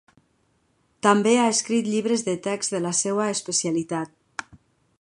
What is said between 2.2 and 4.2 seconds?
de text de la seua especialitat.